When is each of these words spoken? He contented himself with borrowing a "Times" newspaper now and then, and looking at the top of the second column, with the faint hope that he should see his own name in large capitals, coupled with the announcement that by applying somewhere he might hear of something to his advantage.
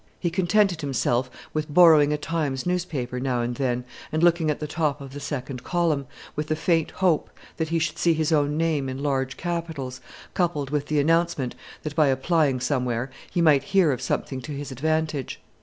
He 0.19 0.31
contented 0.31 0.81
himself 0.81 1.29
with 1.53 1.71
borrowing 1.71 2.11
a 2.11 2.17
"Times" 2.17 2.65
newspaper 2.65 3.19
now 3.19 3.41
and 3.43 3.53
then, 3.53 3.85
and 4.11 4.23
looking 4.23 4.49
at 4.49 4.59
the 4.59 4.65
top 4.65 4.99
of 4.99 5.13
the 5.13 5.19
second 5.19 5.63
column, 5.63 6.07
with 6.35 6.47
the 6.47 6.55
faint 6.55 6.89
hope 6.89 7.29
that 7.57 7.69
he 7.69 7.77
should 7.77 7.99
see 7.99 8.15
his 8.15 8.31
own 8.31 8.57
name 8.57 8.89
in 8.89 9.03
large 9.03 9.37
capitals, 9.37 10.01
coupled 10.33 10.71
with 10.71 10.87
the 10.87 10.99
announcement 10.99 11.53
that 11.83 11.95
by 11.95 12.07
applying 12.07 12.59
somewhere 12.59 13.11
he 13.29 13.41
might 13.43 13.61
hear 13.77 13.91
of 13.91 14.01
something 14.01 14.41
to 14.41 14.53
his 14.53 14.71
advantage. 14.71 15.39